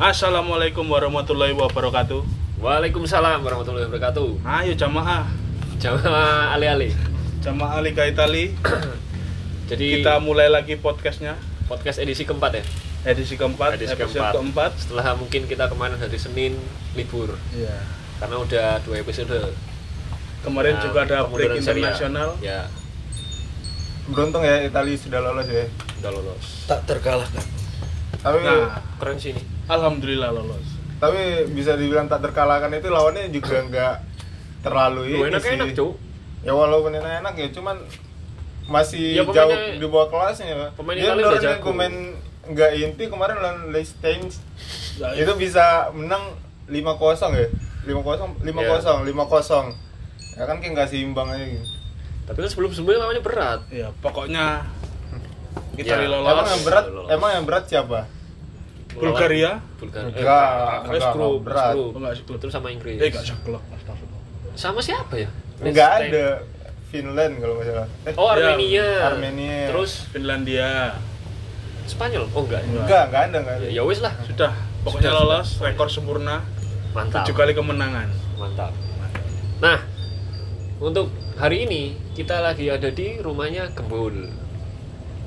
[0.00, 2.24] Assalamualaikum warahmatullahi wabarakatuh.
[2.56, 4.40] Waalaikumsalam warahmatullahi wabarakatuh.
[4.40, 5.28] Ayo jamaah,
[5.76, 6.96] Jamaah ali-ali.
[7.44, 8.56] jamaah Liga Itali.
[9.68, 11.36] Jadi Kita mulai lagi podcastnya
[11.68, 12.64] podcast edisi keempat ya.
[13.02, 14.32] edisi keempat, Edisi keempat.
[14.36, 14.72] keempat.
[14.76, 16.56] Setelah mungkin kita kemarin hari Senin
[16.92, 17.76] libur Iya.
[18.16, 19.52] karena udah dua episode.
[20.40, 22.40] Kemarin Nah, juga ada break internasional.
[22.40, 22.72] Ya,
[24.08, 25.68] Beruntung ya Italia sudah lolos ya.
[26.00, 26.64] udah lolos.
[26.64, 27.44] tak terkalahkan
[28.18, 29.44] Tapi Nah, Keren sih ini.
[29.70, 30.66] Alhamdulillah lolos.
[30.98, 31.16] tapi
[31.48, 33.94] bisa dibilang tak terkalahkan itu lawannya juga nggak
[34.60, 35.56] terlalu Lu ini sih.
[35.56, 35.92] enak-enak, Cuk.
[36.40, 37.76] Ya walaupun enak-enak ya cuman
[38.66, 40.54] masih Ya, jauh pemainnya- di bawah kelasnya.
[40.54, 40.70] Pak.
[40.74, 41.64] pemain Dia Italia udah jago.
[41.66, 41.94] pemain
[42.42, 44.28] nggak inti kemarin lawan Liechtenstein
[44.98, 47.48] Nah, itu bisa menang 5-0 ya.
[47.82, 49.72] 5-0, 5-0, 5-0.
[50.30, 51.64] Ya kan kayak nggak seimbang aja gitu.
[52.26, 53.60] Tapi kan sebelum-sebelumnya lawannya berat.
[53.68, 54.68] Ya, pokoknya
[55.74, 56.28] kita Ya, lolos.
[56.30, 57.08] Emang yang berat, Lolos.
[57.10, 58.00] emang yang berat siapa?
[58.96, 59.50] Bulgaria.
[59.76, 60.10] Bulgaria.
[60.10, 60.50] Eh, Enggak,
[60.84, 61.74] enggak, grup, berat.
[61.76, 62.12] enggak.
[62.40, 62.96] Terus sama Inggris.
[62.96, 63.62] Eh, enggak sekelok.
[63.70, 64.20] Astagfirullah.
[64.54, 65.28] Sama siapa ya?
[65.60, 66.10] Nggak Liechtenstein.
[66.10, 66.26] ada
[66.90, 67.88] Finland kalau nggak salah.
[68.02, 68.86] Eh, Oh, Ya, Armenia.
[69.06, 69.56] Armenia.
[69.68, 70.70] Terus Finlandia.
[71.84, 72.24] Spanyol.
[72.32, 72.62] Oh, enggak.
[72.62, 72.82] Enggak.
[72.82, 73.66] enggak, enggak ada, enggak ada.
[73.66, 74.14] Ya, ya wis lah.
[74.22, 75.66] Sudah, pokoknya Sudah, lolos, sudah.
[75.66, 76.36] rekor sempurna,
[76.90, 77.22] Mantap.
[77.22, 78.08] tujuh kali kemenangan.
[78.36, 78.72] Mantap.
[79.60, 79.78] Nah,
[80.78, 84.30] untuk hari ini kita lagi ada di rumahnya Gembul.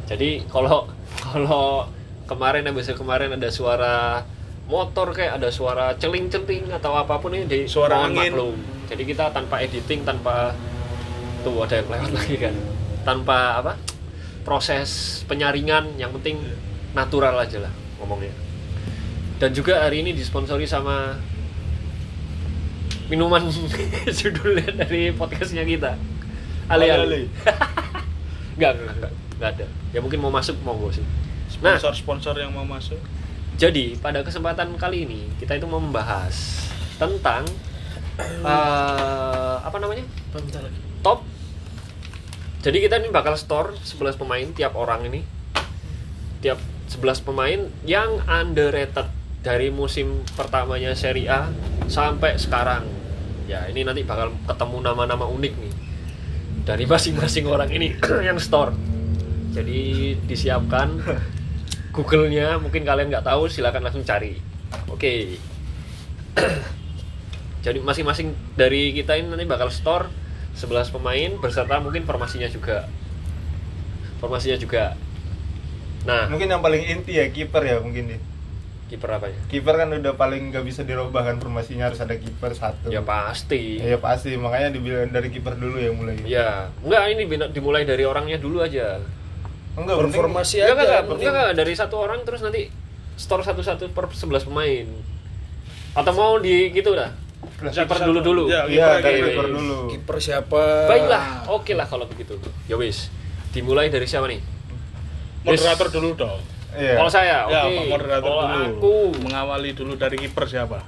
[0.03, 1.87] Jadi kalau kalau
[2.29, 4.23] kemarin episode kemarin ada suara
[4.63, 8.31] motor kayak ada suara celing-celing atau apa pun ini di Suara angin.
[8.31, 8.55] maklum.
[8.87, 10.55] Jadi kita tanpa editing, tanpa
[11.43, 12.55] tuh ada yang lewat lagi kan.
[13.03, 13.73] Tanpa apa?
[14.47, 16.39] Proses penyaringan yang penting
[16.95, 18.31] natural aja lah ngomongnya.
[19.39, 21.19] Dan juga hari ini disponsori sama
[23.11, 23.43] minuman
[24.19, 25.99] judulnya dari podcastnya kita
[26.71, 26.87] Ali-ali.
[26.95, 27.23] ali-ali
[28.57, 31.03] nggak nggak nggak ada ya mungkin mau masuk monggo sih
[31.63, 32.99] Sponsor-sponsor yang mau masuk.
[33.53, 37.45] jadi pada kesempatan kali ini kita itu mau membahas tentang
[38.49, 40.03] eh, apa namanya?
[40.99, 41.23] Top.
[42.63, 45.21] Jadi kita ini bakal store 11 pemain tiap orang ini.
[46.43, 46.59] Tiap
[46.91, 49.07] 11 pemain yang underrated
[49.43, 51.51] dari musim pertamanya Serie A
[51.91, 52.87] sampai sekarang.
[53.47, 55.73] Ya ini nanti bakal ketemu nama-nama unik nih
[56.63, 57.91] dari masing-masing orang ini
[58.27, 58.71] yang store.
[59.53, 61.03] Jadi disiapkan
[61.93, 64.33] Google-nya mungkin kalian nggak tahu silakan langsung cari.
[64.89, 65.37] Oke.
[67.65, 70.09] Jadi masing-masing dari kita ini nanti bakal store
[70.57, 72.89] 11 pemain beserta mungkin formasinya juga.
[74.17, 74.97] Formasinya juga.
[76.09, 76.33] Nah.
[76.33, 78.21] Mungkin yang paling inti ya kiper ya mungkin dia.
[78.83, 79.37] kiper apa ya?
[79.49, 82.89] Kiper kan udah paling nggak bisa dirubah kan formasinya harus ada kiper satu.
[82.89, 83.81] ya pasti.
[83.81, 86.17] Ya pasti makanya dibilang dari kiper dulu ya mulai.
[86.25, 87.23] ya enggak ini
[87.53, 89.01] dimulai dari orangnya dulu aja
[89.73, 91.27] Enggak enggak aja enggak, enggak, penting.
[91.27, 92.69] enggak, dari satu orang terus nanti
[93.13, 94.87] store satu-satu per 11 pemain
[95.93, 97.09] atau mau di gitu dah
[97.63, 99.77] kiper dulu dulu Ya, Iya, kiper dari kiper dulu.
[99.89, 103.13] kiper siapa baiklah oke lah kalau begitu ya wis
[103.49, 104.41] dimulai dari siapa nih
[105.43, 106.39] Moderator dulu dong.
[106.73, 106.97] Iya.
[106.97, 108.65] kalau saya oke Ya, Pak moderator kalau dulu.
[108.65, 110.79] aku Mengawali dulu dari kiper siapa?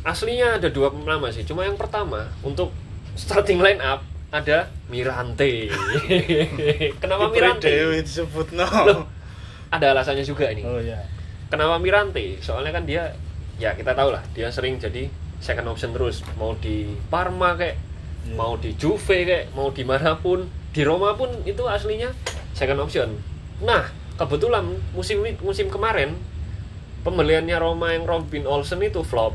[0.00, 2.72] aslinya ada dua nama sih cuma yang pertama untuk
[3.14, 5.66] starting line up ada Mirante.
[7.02, 7.66] Kenapa Mirante?
[7.66, 8.66] Dewi disebut no.
[8.66, 9.02] Loh,
[9.70, 10.62] ada alasannya juga ini.
[10.62, 10.98] Oh ya.
[11.50, 12.38] kenapa Mirante?
[12.38, 13.10] Soalnya kan dia
[13.58, 15.10] ya kita tahu lah dia sering jadi
[15.42, 16.22] second option terus.
[16.38, 18.36] Mau di Parma kayak Iya.
[18.36, 20.46] mau di Juve kayak mau di mana pun.
[20.70, 22.14] Di Roma pun itu aslinya
[22.54, 23.18] second option.
[23.64, 24.62] Nah kebetulan
[24.94, 26.14] musim musim kemarin
[27.02, 29.34] pembeliannya Roma yang Robin Olsen itu flop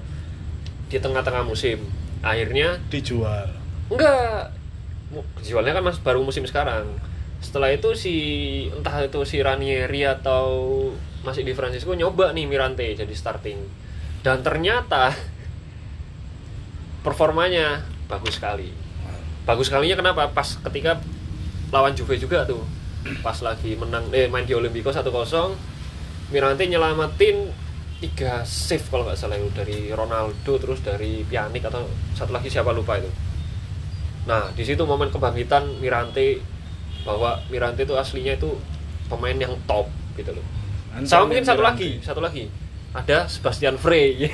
[0.88, 1.82] di tengah-tengah musim.
[2.24, 3.52] Akhirnya Dijual.
[3.92, 4.55] enggak
[5.44, 6.88] jualnya kan mas baru musim sekarang.
[7.40, 8.16] Setelah itu si
[8.74, 10.48] entah itu si Ranieri atau
[11.22, 13.60] masih di Francisco nyoba nih Mirante jadi starting.
[14.26, 15.14] Dan ternyata
[17.06, 18.74] performanya bagus sekali.
[19.46, 20.34] Bagus sekalinya kenapa?
[20.34, 20.98] Pas ketika
[21.70, 22.66] lawan Juve juga tuh.
[23.22, 25.06] Pas lagi menang eh main di Olimpico 1-0
[26.34, 27.54] Mirante nyelamatin
[28.02, 31.86] tiga save kalau nggak salah itu dari Ronaldo terus dari Pjanic atau
[32.18, 33.08] satu lagi siapa lupa itu
[34.26, 36.42] nah di situ momen kebangkitan Mirante
[37.06, 38.58] bahwa Mirante itu aslinya itu
[39.06, 39.86] pemain yang top
[40.18, 40.46] gitu loh.
[41.06, 42.50] Sama mungkin satu lagi satu lagi.
[42.96, 44.32] Ada Sebastian Frey.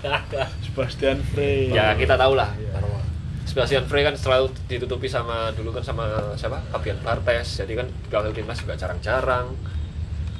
[0.64, 1.74] Sebastian Frey.
[1.74, 2.78] ya kita tahu lah Iya.
[3.44, 6.64] Sebastian Frey kan selalu ditutupi sama dulu kan sama siapa?
[6.72, 9.52] Fabian Bartes jadi kan kalau timnas juga jarang-jarang.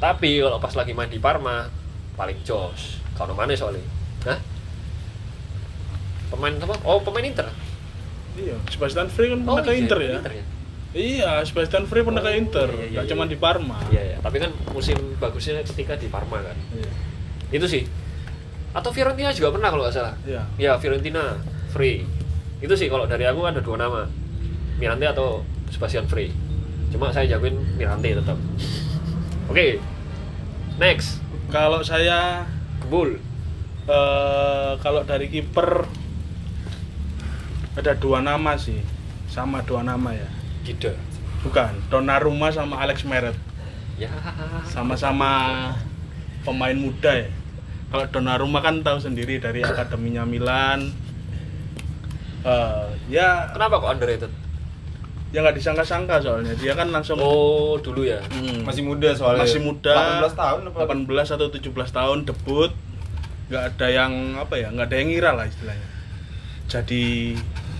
[0.00, 1.68] Tapi kalau pas lagi main di Parma
[2.16, 2.98] paling jos.
[3.14, 3.84] Kalau mana soalnya.
[4.24, 4.40] Hah?
[6.32, 6.74] pemain apa?
[6.82, 7.46] Oh pemain Inter
[8.34, 10.12] Iya, Sebastian Frey kan oh pernah ke iya, Inter ya.
[10.18, 10.44] Inter ya
[10.94, 13.30] Iya, Sebastian Frey pernah ke Oh, Inter, iya, iya, nggak iya, cuma iya.
[13.30, 13.76] di Parma.
[13.88, 16.90] iya ya tapi kan musim bagusnya ketika di Parma kan Iya.
[17.52, 17.82] itu sih
[18.70, 20.42] atau Fiorentina juga pernah kalau nggak salah Iya.
[20.56, 21.38] ya Fiorentina
[21.68, 22.02] free
[22.58, 24.06] itu sih kalau dari aku ada dua nama
[24.74, 26.30] Mirante atau Sebastian Free
[26.90, 28.38] cuma saya jagoin Mirante tetap
[29.46, 29.66] oke
[30.76, 32.42] next Kalau saya
[32.80, 33.14] Kebul
[33.86, 35.86] eh, kalau dari kiper
[37.74, 38.78] ada dua nama sih,
[39.26, 40.28] sama dua nama ya.
[40.62, 40.94] Gida
[41.42, 43.36] Bukan, Donnarumma sama Alex Meret.
[43.94, 44.08] ya
[44.64, 45.70] Sama-sama
[46.40, 47.28] pemain muda ya.
[47.88, 50.88] Kalau Donnarumma kan tahu sendiri dari akademinya Milan.
[52.40, 54.32] Eh, ya kenapa kok underrated
[55.32, 58.62] ya nggak disangka-sangka soalnya dia kan langsung oh dulu ya Hmm.
[58.62, 59.42] Masih muda soalnya.
[59.42, 60.78] masih muda 18 tahun apa?
[60.86, 62.70] 18 atau 17 tahun debut
[63.50, 65.88] nggak ada yang apa ya nggak ada yang ngira lah istilahnya
[66.70, 67.34] jadi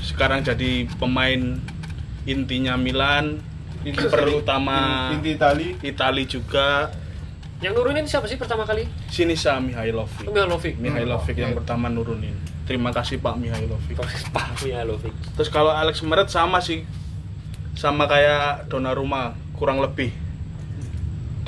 [0.05, 1.56] sekarang jadi pemain
[2.29, 3.41] intinya Milan
[3.85, 5.69] Inti- kiper utama Inti Itali.
[5.81, 6.93] Itali juga.
[7.65, 8.85] Yang nurunin siapa sih pertama kali?
[9.09, 10.29] Sinisa Mihailovic.
[10.29, 10.75] Mihailovic.
[10.77, 11.65] Mihailovic yang Oke.
[11.65, 12.37] pertama nurunin.
[12.69, 13.97] Terima kasih Pak Mihailovic.
[14.33, 15.12] Pak Mihailovic.
[15.37, 16.85] Terus kalau Alex Meret sama sih.
[17.75, 20.12] Sama kayak Donnarumma kurang lebih.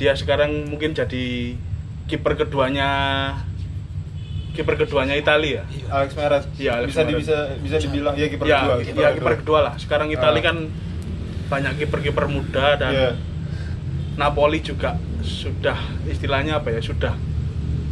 [0.00, 1.56] Dia sekarang mungkin jadi
[2.08, 2.88] kiper keduanya
[4.56, 6.44] kiper keduanya Italia ya Alex Meret.
[6.56, 8.96] Iya, Alex bisa di, bisa bisa dibilang ya kiper ya, kedua.
[8.96, 10.46] ya kiper kedua lah sekarang Italia Ah.
[10.48, 10.56] kan
[11.46, 13.10] banyak kiper-kiper muda dan Iya.
[14.16, 17.12] Napoli juga sudah istilahnya apa ya sudah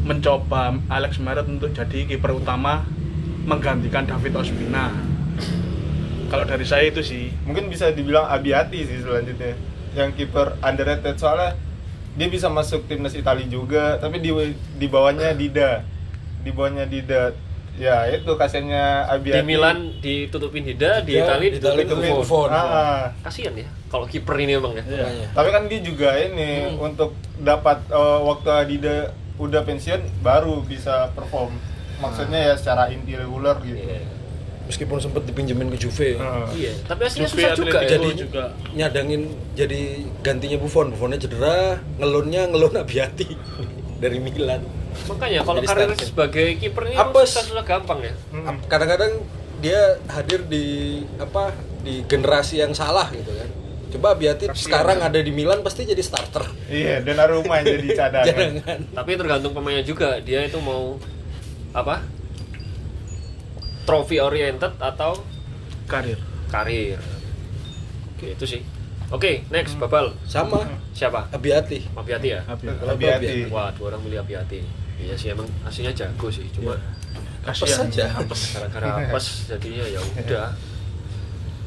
[0.02, 2.82] mencoba Alex Meret untuk jadi kiper utama
[3.44, 4.88] menggantikan David Ospina
[6.26, 9.54] kalau dari saya itu sih Mungkin bisa dibilang Abiati sih selanjutnya.
[9.94, 11.54] Yang kiper underrated soalnya
[12.14, 14.30] dia bisa masuk timnas Italia juga, tapi di
[14.74, 15.82] di bawahnya Dida.
[16.44, 17.32] Di bawahnya Dida.
[17.74, 18.86] Ya, itu kasihannya
[19.18, 19.42] di Abiati.
[19.42, 22.50] Milan ditutupin Hida di Ya, Italia di Italia ditutupin ditutupin Buffon Buffon.
[22.52, 23.00] Ah, ah.
[23.20, 25.02] kasian ya kalau kiper ini emang ya Iya.
[25.02, 25.26] Makanya.
[25.34, 26.86] Tapi kan dia juga ini Hmm.
[26.86, 28.96] untuk dapat eh, waktu Dida
[29.34, 31.58] udah pensiun baru bisa perform.
[31.96, 33.74] Maksudnya ya secara inti reguler gitu.
[33.80, 34.06] Iya.
[34.64, 36.14] Meskipun sempat dipinjemin ke Juve.
[36.16, 36.46] Ah.
[36.48, 37.90] Iya, tapi aslinya Juve susah juga ya.
[37.90, 39.80] Jadi- juga Nyadangin jadi
[40.22, 40.88] gantinya Buffon.
[40.88, 43.34] Buffonnya cedera, ngelonnya ngelon Abiati
[44.04, 44.60] dari Milan.
[45.08, 47.32] Makanya kalau karir sebagai kiper ini Apes.
[47.32, 48.12] susah-susah gampang ya.
[48.44, 49.24] Ap- Kadang-kadang
[49.58, 50.64] dia hadir di
[51.16, 53.48] apa di generasi yang salah gitu kan.
[53.90, 54.18] Coba
[54.50, 54.66] Kasian.
[54.68, 56.44] sekarang ada di Milan pasti jadi starter.
[56.66, 58.78] Iya, Donnarumma yang jadi cadangan.
[58.92, 60.98] Tapi tergantung pemainnya juga, dia itu mau
[61.72, 62.04] apa?
[63.84, 65.20] Trophy oriented atau
[65.84, 66.16] karir
[66.48, 66.98] karir.
[68.18, 68.64] Itu sih.
[69.14, 70.10] Oke, next Babal.
[70.26, 71.30] Sama Siapa?
[71.30, 71.86] Abiati.
[71.94, 72.42] Abiati ya?
[72.44, 73.46] Abiati.
[73.46, 74.58] Wah, dua orang milih Abiati.
[74.94, 76.74] Iya sih emang aslinya jago sih, cuma
[77.44, 78.06] Apes kasihan saja.
[78.18, 80.48] gara-gara apes jadinya ya udah.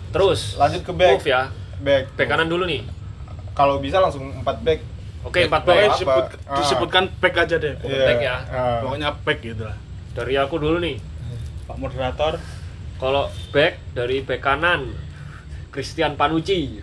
[0.10, 1.16] Terus Lanjut ke back.
[1.16, 1.42] Move ya.
[1.80, 2.04] Back.
[2.16, 2.82] Back kanan dulu nih.
[3.54, 4.80] Kalau bisa langsung 4 back.
[5.24, 5.68] Oke, empat Back.
[5.68, 5.88] Pokoknya back.
[5.88, 5.94] apa?
[5.94, 6.58] disebut, Ah.
[6.58, 8.36] disebutkan back aja deh pokoknya, Back ya.
[8.48, 8.80] Ah.
[8.80, 9.78] pokoknya back gitu lah
[10.14, 10.98] Dari aku dulu nih.
[11.64, 12.34] Pak moderator
[12.98, 14.88] Kalau back dari back kanan
[15.70, 16.80] Christian Panucci.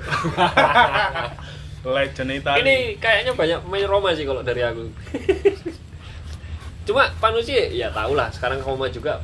[1.84, 4.88] legend Italia Ini kayaknya banyak pemain Roma sih kalau dari aku.
[6.84, 9.20] Cuma Panucci ya tau lah sekarang Roma juga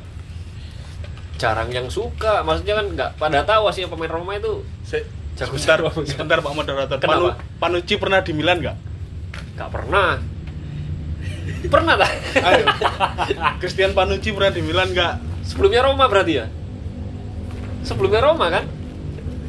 [1.37, 2.41] jarang yang suka.
[2.41, 6.05] Maksudnya kan nggak pada tahu aslinya pemain Roma itu Se- Jago sebentar, jago.
[6.05, 6.97] sebentar Pak moderator.
[6.99, 8.77] Panu- Panucci pernah di Milan nggak?
[9.57, 10.21] nggak pernah.
[11.61, 12.11] Pernah tak?
[12.37, 12.65] Ayo.
[13.57, 15.13] Christian Panucci pernah di Milan nggak?
[15.45, 16.45] Sebelumnya Roma berarti ya?
[17.81, 18.65] Sebelumnya Roma kan?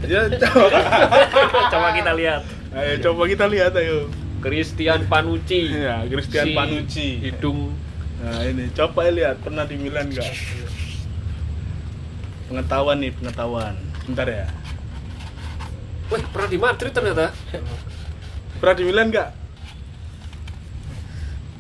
[0.03, 0.79] Ya, coba.
[1.73, 2.43] Coba kita lihat.
[2.75, 4.11] Ayo, coba kita lihat ayo.
[4.43, 5.71] Christian Panucci.
[5.71, 7.09] Ya, Christian Si Panucci.
[7.23, 7.71] Hidung
[8.23, 10.31] Nah ini, coba lihat pernah di Milan nggak?
[12.47, 13.75] Pengetahuan nih, pengetahuan.
[14.07, 14.47] Bentar ya.
[16.07, 17.35] Wih, pernah di Madrid ternyata.
[18.63, 19.31] Pernah di Milan nggak?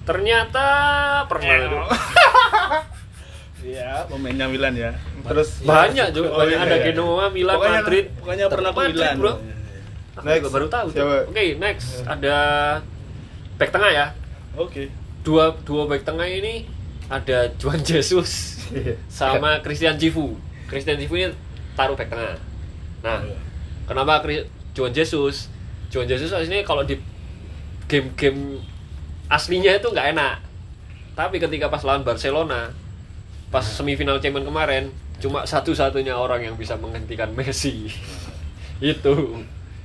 [0.07, 0.67] Ternyata
[1.27, 1.51] pernah.
[1.51, 1.83] Iya.
[3.63, 4.91] Iya, pemainnya Milan ya.
[5.23, 6.85] Terus Banyak juga, Oh, banyak iya, ada iya.
[6.85, 8.07] Genoa, Milan, Pokoknya, Madrid.
[8.15, 9.15] Pokoknya pernah ke Milan.
[9.17, 9.33] bro.
[10.13, 10.37] Aku Next.
[10.37, 10.87] juga baru tahu.
[11.25, 12.37] Oke, next ada
[13.57, 14.07] back tengah ya.
[14.55, 14.93] Oke.
[15.23, 16.69] Dua dua back tengah ini
[17.07, 18.61] ada Juan Jesus
[19.07, 20.37] sama Christian Cifu.
[20.67, 21.33] Christian Cifu ini
[21.73, 22.37] taruh back tengah.
[23.01, 23.39] Nah, Iya.
[23.85, 25.49] kenapa Chris- Juan Jesus?
[25.89, 26.97] Juan Jesus aslinya kalau di
[27.87, 28.61] game-game
[29.29, 30.37] aslinya itu nggak enak.
[31.13, 32.73] Tapi ketika pas lawan Barcelona,
[33.49, 34.89] pas semifinal Champions kemarin,
[35.23, 37.87] cuma satu-satunya orang yang bisa menghentikan Messi.
[38.83, 39.15] itu.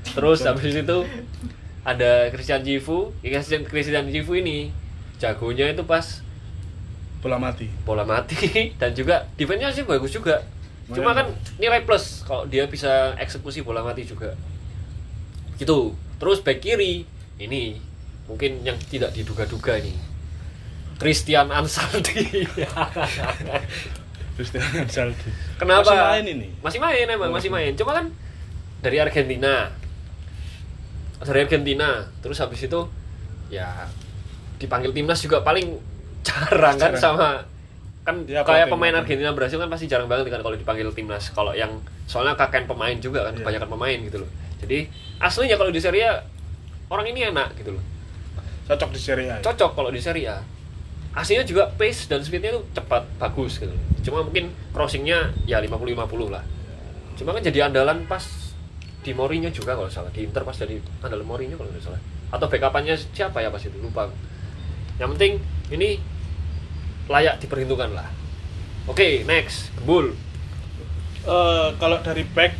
[0.08, 0.98] Terus habis itu
[1.86, 4.74] ada Christian Cifu, Ya, Christian Christian Cifu ini
[5.22, 6.25] jagonya itu pas
[7.17, 7.65] Bola mati.
[7.82, 8.38] bola mati
[8.82, 10.41] dan juga defense-nya sih bagus juga.
[10.88, 11.27] Cuma kan
[11.60, 14.38] nilai plus kalau dia bisa eksekusi bola mati juga.
[15.58, 15.98] Gitu.
[16.17, 17.03] Terus back kiri
[17.41, 17.82] ini
[18.29, 19.94] mungkin yang tidak diduga-duga ini.
[20.98, 22.25] Christian Ansaldi
[24.38, 25.25] Cristiano Ronaldo.
[25.58, 25.82] Kenapa?
[25.84, 26.48] Masih main ini.
[26.62, 27.74] Masih main emang, masih main.
[27.74, 28.06] Cuma kan
[28.79, 29.74] dari Argentina.
[31.20, 32.06] Dari Argentina.
[32.22, 32.79] Terus habis itu
[33.50, 33.89] ya
[34.62, 35.74] dipanggil timnas juga paling
[36.22, 37.41] jarang kan sama
[38.03, 39.03] kan Ya, kayak pemain pelatih.
[39.20, 41.34] Argentina Brasil kan pasti jarang banget kan kalau dipanggil timnas.
[41.34, 43.41] Kalau yang soalnya kakek pemain juga kan Iya.
[43.44, 44.29] kebanyakan pemain gitu loh.
[44.63, 44.88] Jadi
[45.20, 46.22] aslinya kalau di Serie A
[46.88, 47.84] orang ini enak gitu loh.
[48.70, 49.41] Cocok di Serie A.
[49.41, 49.44] ya?
[49.44, 50.39] Cocok kalau di Serie A.
[51.17, 53.74] Aslinya juga pace dan speednya tuh cepat, bagus gitu.
[54.05, 56.45] Cuma mungkin crossingnya ya 50-50 lah.
[57.17, 58.21] Cuma kan jadi andalan pas
[59.01, 60.13] di Mourinho juga kalau salah.
[60.13, 61.97] Di Inter pas jadi andalan Mourinho kalau nggak salah.
[62.29, 64.13] Atau backupannya siapa ya pas itu lupa.
[65.01, 65.33] Yang penting
[65.74, 65.97] ini
[67.09, 68.07] layak diperhitungkan lah.
[68.86, 70.13] Oke, next, Bull.
[71.25, 72.53] Eh, kalau dari back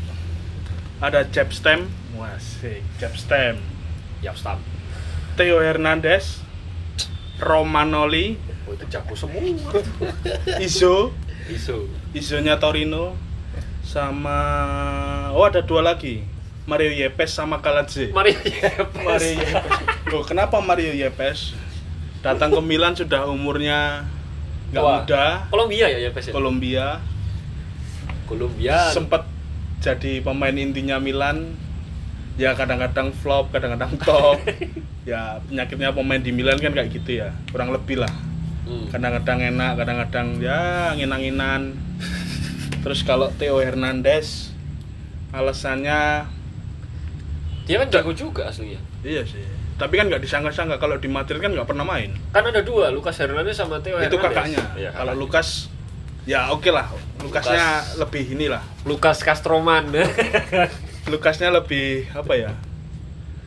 [0.97, 1.85] ada Jeb Stem,
[2.17, 3.61] wasik, Jeb Stem,
[4.17, 4.57] Ya, stop.
[5.37, 6.41] Theo Hernandez,
[7.37, 8.33] Romanoli,
[8.67, 9.39] Oh, itu jago semua.
[10.59, 11.15] Iso,
[11.55, 11.88] Isu.
[12.12, 13.15] Isonya Torino,
[13.79, 14.39] sama
[15.31, 16.27] oh ada dua lagi,
[16.67, 18.12] Mario Yepes sama Kaladze.
[18.12, 18.91] Mario Yepes.
[19.00, 19.71] Mario Yepes.
[20.12, 21.55] Loh, kenapa Mario Yepes
[22.19, 24.03] datang ke Milan sudah umurnya
[24.75, 26.33] nggak muda, Kolombia ya Yepes ya?
[26.36, 27.00] Kolombia,
[28.27, 28.91] Kolombia.
[28.91, 29.24] sempat
[29.79, 31.55] jadi pemain intinya Milan
[32.36, 34.43] ya kadang-kadang flop kadang-kadang top
[35.09, 38.12] ya penyakitnya pemain di Milan kan kayak gitu ya kurang lebih lah.
[38.88, 41.75] Kadang-kadang enak kadang-kadang ya nginan-nginan
[42.83, 44.51] terus kalau Theo Hernandez
[45.29, 46.24] alasannya
[47.63, 48.79] Dia kan jago juga aslinya.
[49.01, 49.43] iya sih
[49.77, 53.13] tapi kan nggak disangka-sangka kalau di Madrid kan nggak pernah main Kan ada dua, Lucas
[53.15, 54.24] Hernandez sama Theo itu Hernandez.
[54.24, 55.13] kakaknya Iya, kalau.
[55.13, 55.69] Lukas
[56.25, 57.97] ya oke lah Lukasnya Lukas.
[57.97, 59.88] lebih inilah Lucas Castroman.
[61.12, 62.51] Lukasnya lebih apa ya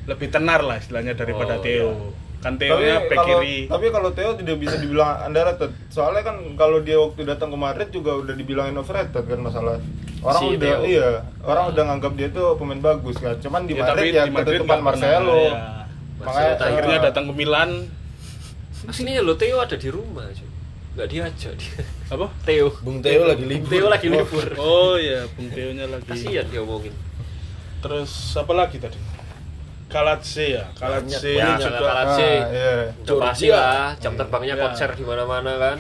[0.06, 1.94] lebih tenar lah istilahnya daripada Oh, Theo iya.
[2.40, 6.80] Kan Theo-nya back kalau, kiri tapi kalau Theo tidak bisa dibilang underrated soalnya kan kalau
[6.80, 9.76] dia waktu datang ke Madrid juga udah dibilangin overrated kan masalah
[10.20, 10.80] orang Si udah Theo.
[10.82, 11.08] iya
[11.40, 14.32] orang udah nganggap dia tuh pemain bagus kan cuman di Ya, tapi Madrid ya di
[14.32, 15.54] Madrid ketutupan Marcelo ya.
[16.18, 17.70] makanya akhirnya eh, datang ke Milan
[18.80, 20.48] Aslinya lo Theo ada di rumah, cuy.
[20.90, 21.84] Nggak diajak dia.
[22.08, 22.72] apa Theo.
[22.80, 23.68] Bung Theo lagi libur.
[23.68, 24.46] Theo lagi libur.
[24.56, 26.96] oh ya Bung Theo-nya lagi Kasihan dia omongin.
[27.80, 28.96] terus apa lagi tadi
[29.90, 32.22] Kalatse ya Kalatse Ya, juga Kalatse.
[32.22, 32.72] ah, iya.
[33.02, 33.58] Udah pasti Georgia.
[33.58, 34.62] lah, jam terbangnya Iya.
[34.64, 35.78] konser di mana-mana kan.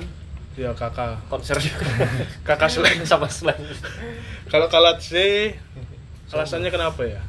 [0.52, 1.86] ya kakak Konser juga.
[2.48, 3.56] kakak slang sama slang.
[4.46, 5.54] kalau Kalatse
[6.28, 7.22] alasannya kenapa ya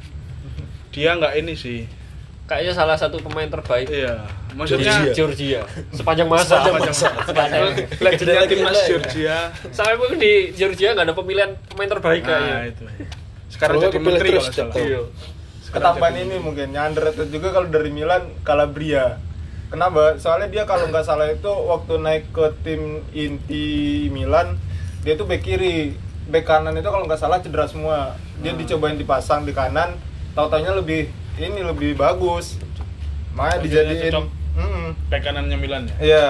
[0.90, 1.80] dia nggak ini sih
[2.42, 5.14] Kayaknya salah satu pemain terbaik iya maksudnya Georgia.
[5.16, 5.60] Georgia
[5.90, 6.60] sepanjang masa.
[6.60, 7.08] Sepanjang masa.
[7.24, 7.58] Nggak ada.
[7.96, 8.86] legendnya timnas ya.
[8.90, 9.36] Georgia
[9.70, 12.58] Sampai pun di Georgia nggak ada pemilihan pemain terbaik nah kayaknya.
[12.68, 12.84] itu
[13.48, 14.74] sekarang jadi menteri terus kalau salah.
[14.76, 15.00] Iya.
[15.72, 19.16] Ketambahan ini mungkin underrated juga kalau dari Milan Calabria
[19.68, 23.64] kenapa soalnya dia kalau nggak salah itu waktu naik ke tim inti
[24.08, 24.60] Milan
[25.00, 25.96] dia tuh back kiri
[26.28, 28.60] back kanan itu kalau nggak salah cedera semua dia Hmm.
[28.60, 29.96] dicobain dipasang di kanan
[30.32, 32.60] tahu-taunya lebih ini lebih bagus
[33.32, 34.12] makanya dijadiin.
[34.52, 34.92] Mm-mm.
[35.08, 36.28] back kanannya Milan ya Iya.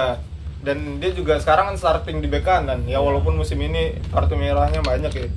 [0.63, 2.87] Dan dia juga sekarang kan starting di bek kanan.
[2.87, 5.27] Ya walaupun musim ini kartu merahnya banyak ya.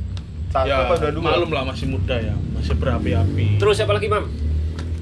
[0.51, 1.25] Satu ya apa dua dua.
[1.35, 4.25] malum lah masih muda ya masih berapi-api Terus siapa lagi, Mam?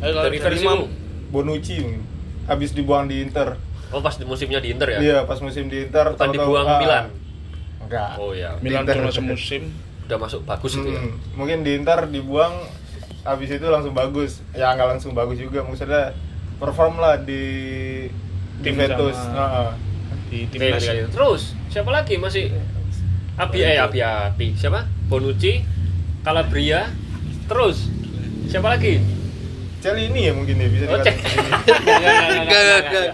[0.02, 0.86] Ayo, kalau dari versi Imam, lu.
[1.30, 2.02] Bonucci mungkin.
[2.44, 3.56] Habis dibuang di Inter.
[3.94, 4.98] Oh, pas di musimnya di Inter ya?
[5.00, 6.12] Iya, pas musim di Inter.
[6.12, 7.04] Bukan tahu-tahu, dibuang ah, Milan.
[7.84, 8.10] Enggak.
[8.20, 9.72] Oh ya, Milan cuma semusim
[10.04, 11.00] udah masuk bagus itu ya.
[11.00, 12.52] Hmm, mungkin di Inter dibuang
[13.24, 14.44] habis itu langsung bagus.
[14.52, 16.12] Ya nggak langsung bagus juga maksudnya
[16.60, 17.42] perform lah di
[18.60, 19.16] Tim Juventus.
[20.28, 21.08] di oke.
[21.08, 22.52] Terus siapa lagi masih
[23.34, 24.86] Abi eh Abiati siapa?
[25.04, 25.58] Bonucci,
[26.22, 26.86] Calabria,
[27.44, 27.90] terus
[28.46, 29.02] siapa lagi?
[29.78, 31.28] Celini ya mungkin ya bisa Oh, dikatakan.
[31.44, 33.08] Enggak, enggak, Enggak, enggak, enggak.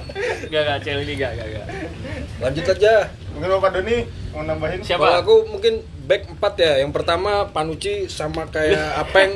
[0.46, 1.66] enggak, enggak, cel ini enggak, enggak, enggak.
[2.38, 2.92] Lanjut aja.
[3.30, 3.96] Mungkin Bapak Doni
[4.30, 4.78] mau nambahin?
[4.80, 5.02] Siapa?
[5.02, 5.74] Kalau aku mungkin
[6.04, 6.72] back 4 ya.
[6.78, 9.32] Yang pertama Panucci sama kayak Apeng.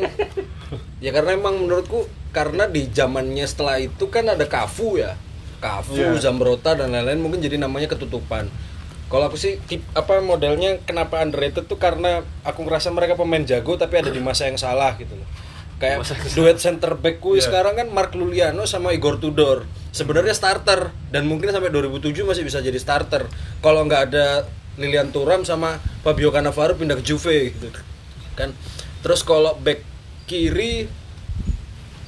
[0.98, 5.18] ya karena emang menurutku karena di zamannya setelah itu kan ada Cafu ya.
[5.58, 6.14] Cafu, Iya.
[6.20, 8.46] Zambrota dan lain-lain mungkin jadi namanya ketutupan.
[9.12, 13.76] Kalau aku sih tip apa modelnya kenapa underrated tuh karena aku ngerasa mereka pemain jago
[13.76, 15.28] tapi ada di masa yang salah gitu loh.
[15.78, 17.50] Kayak Masa duet center back ku Iya.
[17.50, 19.68] sekarang kan Mark Luliano sama Igor Tudor.
[19.94, 23.28] Sebenarnya starter dan mungkin sampai 2007 masih bisa jadi starter.
[23.60, 24.48] Kalau nggak ada
[24.80, 27.70] Lilian Thuram sama Fabio Cannavaro pindah ke Juve gitu.
[28.34, 28.50] Kan.
[29.04, 29.84] Terus kalau back
[30.24, 30.88] kiri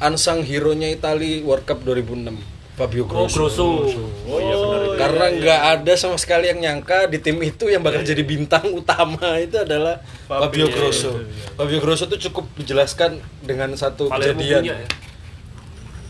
[0.00, 3.40] unsung hero-nya Itali World Cup 2006 Fabio Oh, Grosso.
[3.40, 4.02] Grosso.
[4.26, 4.96] Oh iya benar itu.
[4.96, 9.16] Karena nggak ada sama sekali yang nyangka di tim itu yang bakal jadi bintang utama
[9.38, 11.10] itu adalah Fabio Fabio, Grosso.
[11.10, 11.56] iya, iya.
[11.56, 14.88] Fabio Grosso itu cukup dijelaskan dengan satu Palermo kejadian punya ya.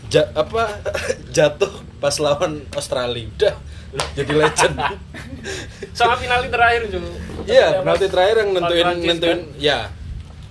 [0.09, 0.63] Ja- apa
[1.35, 3.55] jatuh pas lawan Australia.
[3.87, 4.75] Udah jadi legend
[5.97, 7.07] Sama penalti terakhir juga.
[7.45, 9.79] iya penalti terakhir yang nentuin Prancis, nentuin ya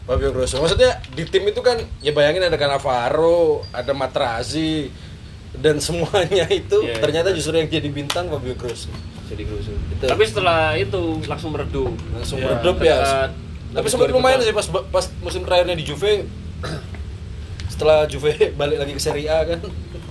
[0.02, 4.88] Fabio Grosso maksudnya di tim itu kan ya bayangin ada Cannavaro ada Matrazi
[5.54, 7.00] dan semuanya itu Iya, iya.
[7.00, 8.90] ternyata justru yang jadi bintang Fabio Grosso
[9.26, 9.74] Jadi kerusuh.
[9.90, 10.06] Itu.
[10.06, 11.90] Tapi setelah itu langsung meredup.
[12.10, 12.98] langsung Ya, meredup ya
[13.68, 14.14] tapi sempat 2004.
[14.14, 16.24] lumayan sih pas pas musim terakhirnya di Juve
[17.68, 19.60] setelah Juve balik lagi ke Serie A kan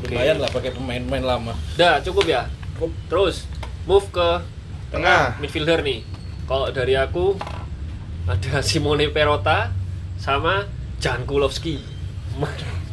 [0.03, 2.45] lumayan lah pakai pemain-pemain lama Dah, cukup ya.
[3.07, 3.47] Terus
[3.85, 4.29] move ke
[4.91, 5.39] Tengah.
[5.39, 6.03] midfielder nih.
[6.43, 7.39] Kalau dari aku
[8.25, 9.71] ada Simone Perota
[10.15, 11.79] sama Jan Kulowski.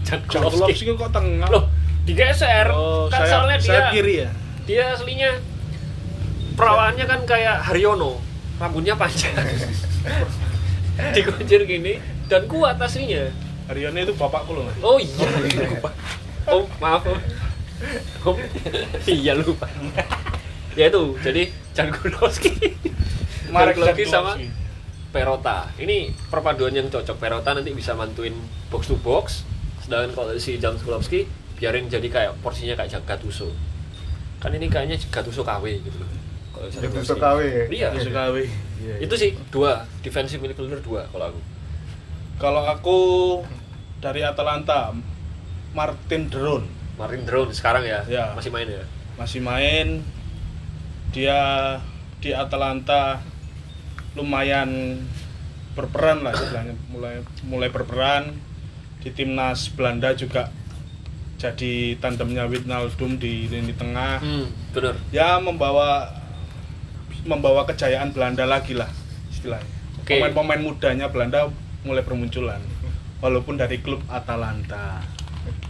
[0.02, 0.86] Jan Kulowski.
[0.88, 1.66] kok tengah Loh,
[2.02, 2.66] digeser.
[2.74, 4.30] oh kan saya, soalnya dia saya kiri ya?
[4.66, 5.32] dia aslinya.
[6.52, 8.20] Perawaannya kan kayak Haryono.
[8.60, 9.32] Rambutnya panjang.
[11.16, 11.96] Dikuncir gini
[12.28, 13.32] dan kuat aslinya.
[13.70, 15.26] Haryono itu bapakku loh oh iya.
[15.68, 15.90] Lupa
[16.50, 17.20] oh maaf om
[18.26, 18.36] om
[19.06, 19.66] iya lupa.
[20.72, 22.52] Ya itu jadi Jan Kulowski.
[23.52, 24.36] Marek Kulowski sama.
[25.12, 25.68] Perota.
[25.76, 27.20] Ini perpaduan yang cocok.
[27.20, 28.32] Perota nanti bisa mantuin
[28.72, 29.44] box to box.
[29.84, 33.52] Sedangkan kalau si Jan Kulowski biarin jadi kayak porsinya kayak Gattuso
[34.42, 36.10] kan ini kayaknya Gattuso KW gitu loh.
[36.52, 37.22] Kalau Jan Gattuso Kulowski.
[37.22, 37.38] KW.
[37.70, 37.88] iya.
[37.94, 38.44] Itu sekali
[38.98, 41.40] itu sih dua defensive midfielder dua kalau aku.
[42.42, 42.98] Kalau aku
[44.02, 44.90] dari Atalanta
[45.72, 46.66] Martin Deron
[46.98, 48.36] Martin Drone sekarang ya, Ya.
[48.36, 48.84] masih main ya?
[49.16, 50.04] Masih main.
[51.12, 51.40] Dia
[52.20, 53.20] di Atalanta
[54.12, 55.00] lumayan
[55.72, 56.36] berperan lah
[56.92, 58.36] mulai mulai berperan.
[59.02, 60.52] Di timnas Belanda juga
[61.42, 66.06] jadi tandemnya Wijnaldum di lini tengah hmm, bener ya membawa
[67.26, 68.86] membawa kejayaan Belanda lagi lah
[69.26, 69.66] istilahnya
[69.98, 70.22] Oke.
[70.22, 71.50] pemain-pemain mudanya Belanda
[71.82, 72.62] mulai bermunculan
[73.18, 75.02] walaupun dari klub Atalanta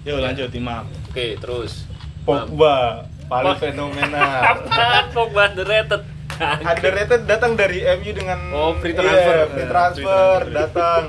[0.04, 1.88] yuk lanjut Imam oke terus
[2.22, 4.40] Pogba paling fenomenal.
[4.54, 6.02] Apaan Pogba underrated
[6.70, 9.34] Underrated datang dari MU dengan Oh, free Iya, transfer.
[9.34, 11.02] free Free transfer datang.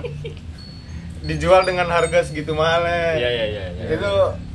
[1.30, 3.16] Dijual dengan harga segitu mahalnya.
[3.16, 3.86] Iya, iya, iya, iya.
[3.96, 4.12] Itu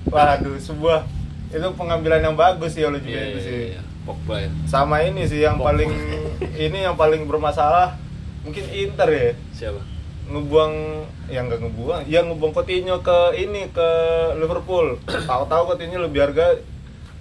[0.08, 1.04] waduh sebuah
[1.48, 3.64] itu pengambilan yang bagus sih oleh Iya, Juventus iya, sih.
[3.72, 3.80] iya.
[4.04, 4.48] Pogba ya.
[4.64, 5.72] Sama ini sih yang Pogba.
[5.74, 5.90] paling
[6.58, 7.96] ini yang paling bermasalah
[8.40, 9.30] mungkin Inter ya.
[9.50, 9.80] Siapa?
[10.28, 10.72] Ngebuang
[11.28, 13.88] yang nggak ngebuang ya ngebuang Coutinho ke ini ke
[14.36, 14.96] Liverpool.
[15.04, 16.56] Tahu-tahu Coutinho lebih harga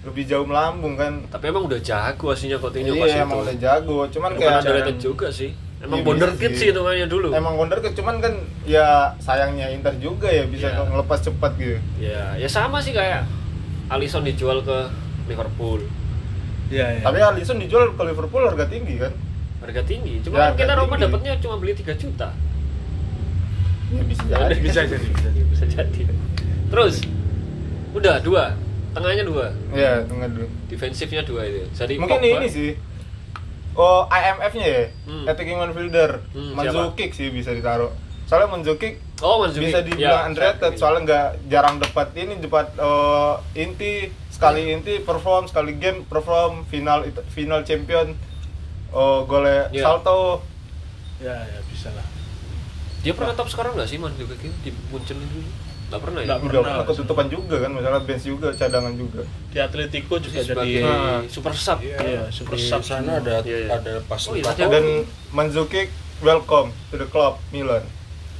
[0.00, 1.24] lebih jauh melambung kan.
[1.26, 3.24] Tapi emang udah jago aslinya Coutinho pas iya itu.
[3.24, 3.98] emang udah jago.
[4.08, 7.06] Cuman bukan kayak underrated juga sih emang Iya, wonderkid bisa sih.
[7.06, 7.28] dulu.
[7.30, 10.84] Emang wonderkid cuman kan ya sayangnya Inter juga ya bisa Iya.
[10.84, 11.78] ngelepas cepat gitu.
[11.98, 13.24] Ya ya sama sih kayak
[13.88, 14.90] Alisson dijual ke
[15.26, 15.86] Liverpool.
[16.68, 17.00] Ya, ya.
[17.00, 19.12] tapi Alisson dijual ke Liverpool harga tinggi kan?
[19.64, 20.20] Harga tinggi.
[20.20, 22.28] Cuma Ya, kan kita Roma dapatnya cuma beli 3 juta.
[23.88, 25.40] Ya bisa Ya jadi bisa jadi bisa jadi.
[25.52, 26.00] bisa jadi.
[26.68, 26.94] Terus
[27.94, 28.44] udah dua.
[28.92, 29.46] Tengahnya dua.
[29.72, 32.70] Ya tengah dulu defensifnya dua itu jadi mungkin Pogba, ini sih
[33.78, 34.84] oh IMF-nya ya?
[35.06, 35.24] Hmm.
[35.24, 37.94] attacking midfielder Hmm, Mandzukic sih bisa ditaruh.
[38.24, 42.66] Soalnya Mandzukic oh Mandzukic bisa dibilang Ya, underrated saya- soalnya nggak jarang dapat ini dapat
[42.74, 43.92] eh, inti
[44.28, 48.12] sekali inti perform sekali game perform final final champion
[48.90, 49.82] oh golnya Iya.
[49.82, 50.42] salto.
[51.18, 52.04] Ya ya bisa lah.
[52.98, 55.38] Dia pernah top sekarang nggak sih Mandzukic itu di Munchen itu
[55.88, 56.26] nggak pernah ya?
[56.28, 56.62] Udah Pernah.
[56.62, 59.22] pernah ketutupan juga kan masalah bench juga cadangan juga.
[59.48, 61.20] Di Atletico juga sebagai jadi Ah.
[61.26, 61.78] super sub.
[61.80, 62.82] Iya super di sub.
[62.82, 63.68] sana ada Iya, iya.
[63.74, 64.84] ada pas Oh, iya, dan
[65.30, 65.88] Mandzukic
[66.20, 67.80] welcome to the club Milan.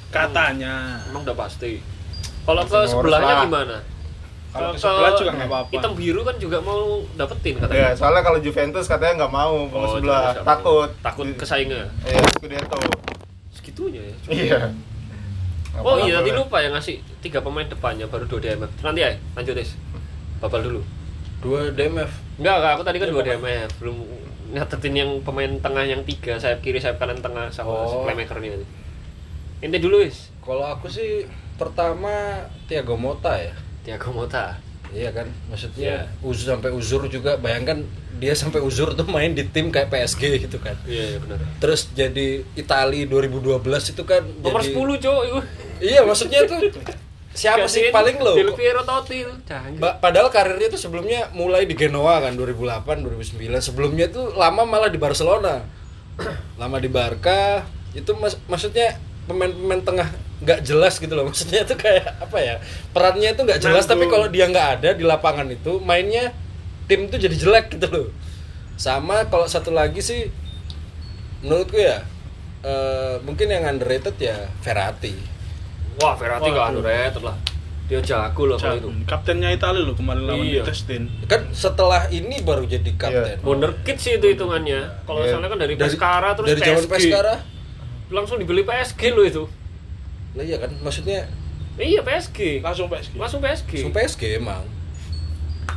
[0.08, 1.04] Katanya.
[1.04, 1.80] Emang udah pasti.
[2.42, 3.44] Kalau ke sebelahnya lah.
[3.44, 3.76] gimana?
[4.48, 5.70] Kalau ke sebelah juga nggak apa-apa.
[5.70, 9.76] hitam biru kan juga mau dapetin ya katanya soalnya kalau Juventus katanya nggak mau bang
[9.78, 10.32] Oh, sebelah.
[10.42, 10.88] Takut.
[10.98, 11.84] Takut kesaingnya.
[12.02, 12.78] Iya Scudetto.
[13.50, 14.16] Segitunya ya.
[14.30, 14.60] Iya
[15.80, 16.34] oh iya lah.
[16.34, 19.70] lupa yang ngasih tiga pemain depannya baru dua DMF nanti ya lanjut des.
[20.38, 20.80] Babal dulu.
[21.38, 23.96] Dua DMF enggak enggak aku tadi kan dua DMF belum
[24.48, 28.00] nyatetin yang pemain tengah yang tiga sayap kiri sayap kanan tengah sama Oh.
[28.00, 28.64] playmaker ini
[29.58, 31.26] inti dulu wis kalau aku sih
[31.58, 33.52] pertama Thiago Motta ya.
[33.84, 34.56] Thiago Motta.
[34.88, 36.24] Iya kan, maksudnya Iya.
[36.24, 37.36] uzur sampai uzur juga.
[37.36, 37.84] Bayangkan
[38.16, 40.72] dia sampai uzur tuh main di tim kayak PSG gitu kan.
[40.88, 41.36] iya iya benar.
[41.60, 43.60] Terus jadi Itali 2012
[43.92, 45.38] itu kan nomor jadi, 10 cowok itu
[45.78, 46.60] Iya, maksudnya tuh
[47.32, 48.34] siapa sih paling low?
[48.34, 53.62] Del Piero Totti jangan Ba- padahal karirnya tuh sebelumnya mulai di Genoa kan 2008 2009.
[53.62, 55.62] Sebelumnya tuh lama malah di Barcelona.
[56.60, 57.62] lama di Barca
[57.94, 58.98] itu mas- maksudnya
[59.30, 62.54] pemain-pemain tengah nggak jelas gitu loh maksudnya itu kayak apa ya
[62.90, 64.10] perannya itu nggak jelas tapi Nanggung.
[64.14, 66.30] kalau dia nggak ada di lapangan itu mainnya
[66.86, 68.08] tim itu jadi jelek gitu loh
[68.74, 70.30] sama kalau satu lagi sih
[71.42, 72.02] menurutku ya
[72.62, 75.14] eh, mungkin yang underrated ya Verratti
[75.98, 76.78] wah Verratti nggak aduh.
[76.78, 77.36] underrated lah
[77.84, 78.88] dia jago loh kalau itu.
[79.02, 80.60] Kaptennya Italia loh kemarin lawan Iya.
[80.60, 81.08] Liechtenstein.
[81.24, 83.40] Kan setelah ini baru jadi kapten.
[83.40, 85.32] wonderkid sih itu hitungannya kalau Iya.
[85.32, 87.34] misalnya kan dari, Dari Pescara terus dari zaman PSG Pescara.
[88.08, 89.44] langsung dibeli PSG loh itu
[90.30, 91.24] Lah iya kan, maksudnya
[91.76, 93.16] iya PSG Langsung PSG.
[93.16, 94.62] langsung PSG langsung PSG emang.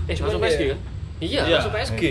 [0.04, 0.80] eh Cuman langsung ya- PSG kan
[1.22, 1.56] iya Iya.
[1.58, 2.02] langsung PSG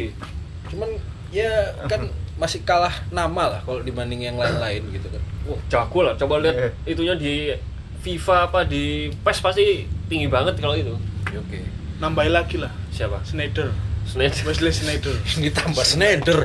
[0.67, 0.89] Cuman
[1.29, 1.53] ya
[1.85, 5.21] kan masih kalah nama lah kalau dibanding yang lain-lain gitu kan.
[5.45, 6.73] wah jago lah coba lihat Eh.
[6.89, 7.53] itunya di
[8.01, 8.85] FIFA apa di
[9.15, 9.65] PES pasti
[10.07, 10.97] tinggi banget kalau itu
[11.31, 11.61] Oke.
[11.99, 12.73] Nambahin lagi lah.
[12.91, 13.71] siapa Snyder.
[14.03, 15.15] Snyder Wesley Snyder.
[15.39, 16.43] Ditambah Snyder.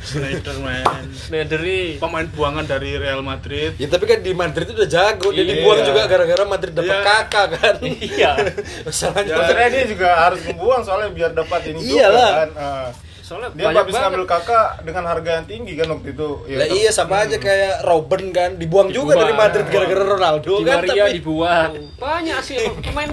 [0.00, 0.82] Snyder man.
[1.12, 3.76] Snyder ini Pemain buangan dari Real Madrid.
[3.76, 5.52] ya tapi kan di Madrid itu udah jago, dia Iya.
[5.54, 7.04] dibuang juga gara-gara Madrid dapat Iya.
[7.04, 7.74] kakak kan.
[7.84, 8.32] iya
[8.88, 9.36] Masalahnya Ya.
[9.38, 12.30] Sebenarnya dia juga harus membuang soalnya biar dapat ini juga Iyalah.
[12.34, 12.50] kan.
[12.56, 12.88] Ah.
[13.28, 16.28] Soalnya dia banyak banget ngambil kakak dengan harga yang tinggi kan waktu itu.
[16.48, 19.44] lah iya sama aja kayak Robben kan dibuang, juga dari Dibuang.
[19.44, 22.56] Madrid gara-gara Ronaldo Di kan Maria tapi dibuang banyak sih
[22.88, 23.10] pemain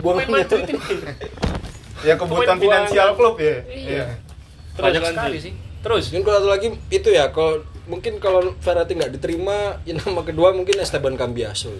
[0.00, 0.26] pemain.
[0.26, 0.80] Madrid ini
[2.00, 3.18] Ya kebutuhan Pemain finansial buangan.
[3.18, 3.56] klub ya.
[3.68, 4.04] Iya.
[4.72, 7.54] Terus banyak sekali sih terus mungkin kalau satu lagi itu ya kalau
[7.86, 11.70] mungkin kalau Verratti nggak diterima ya nama kedua mungkin Esteban Cambiaso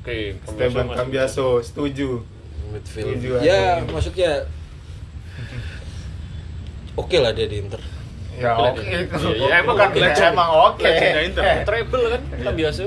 [0.00, 2.20] oke Esteban Cambiaso setuju.
[2.68, 4.48] midfield Setuju, ya maksudnya
[6.94, 7.80] oke lah dia di Inter.
[8.32, 8.82] Ya Oke, oke.
[8.82, 9.16] iya, itu.
[9.38, 9.98] iya, emang Bukan oke.
[10.00, 10.80] legend, emang oke.
[10.82, 11.42] Legendnya Inter.
[11.62, 12.22] treble kan?
[12.40, 12.80] Kan biasa.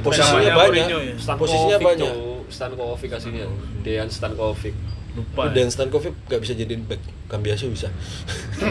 [0.00, 0.84] Posisinya banyak.
[0.84, 1.34] Ya?
[1.34, 2.12] Posisinya banyak.
[2.48, 3.46] Stankovic aslinya.
[3.80, 4.74] Dejan Stankovic.
[5.10, 5.50] Lupa.
[5.50, 6.98] dan Stankovic nggak bisa jadiin back.
[7.26, 7.86] Cambiaso bisa.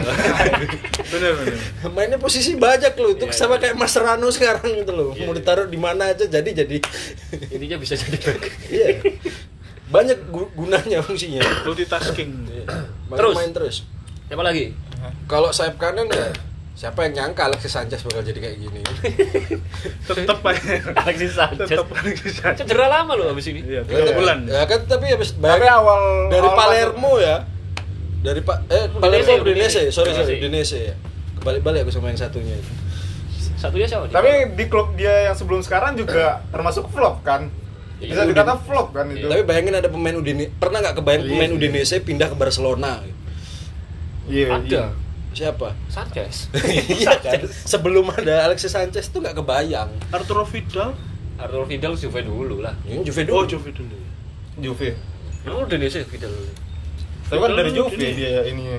[1.10, 1.56] Bener bener.
[1.90, 3.10] mainnya posisi banyak loh.
[3.10, 3.60] Itu Iya, sama iya.
[3.62, 5.10] kayak Mascherano sekarang gitu loh.
[5.12, 5.40] Iya, mau iya.
[5.40, 6.76] ditaruh di mana aja jadi jadi.
[7.50, 8.40] Intinya bisa jadi back.
[8.70, 8.88] Iya.
[9.90, 11.42] Banyak gu- gunanya fungsinya.
[11.62, 12.30] Multitasking.
[13.08, 13.34] Makanya Terus?
[13.34, 13.76] main terus
[14.30, 14.70] siapa lagi
[15.26, 16.30] kalau sayap kanan ya
[16.72, 18.80] siapa yang nyangka Alexis Sanchez bakal jadi kayak gini
[20.06, 20.70] Tetep aja.
[20.96, 22.62] Alexis Sanchez Tetep Alexis Sanchez.
[22.62, 24.46] cedera lama loh abis ini Iya, tiga bulan.
[24.46, 27.36] ya kan tapi habis Tapi bayangin awal dari awal Palermo ya
[28.20, 30.78] dari pak eh Palermo Udinese, sorry sorry Udinese.
[30.78, 30.94] Ya
[31.34, 32.72] kebalik-balik aku sama yang satunya itu
[33.56, 34.08] satunya siapa?
[34.08, 37.48] Tapi di klub dia yang sebelum sekarang juga termasuk flop kan.
[37.96, 38.32] Bisa Iya.
[38.32, 39.24] dikata flop kan itu.
[39.24, 41.50] tapi bayangin ada pemain Udinese pernah nggak kebayang Iya pemain.
[41.50, 43.04] Udinese pindah ke Barcelona
[44.30, 44.46] Iya.
[44.54, 44.82] ada
[45.30, 46.50] siapa Sanchez
[46.92, 50.94] iya kan sebelum ada Alexis Sanchez tuh nggak kebayang Arturo Vidal.
[51.34, 53.96] Arthur Vidal Juve dulu lah ini Juve Oh, dulu Juve dulu.
[54.56, 54.92] Juve.
[55.72, 56.52] Nih sih Vidal dulu
[57.24, 58.12] Tapi kan dari Juve ini.
[58.12, 58.78] dia ininya.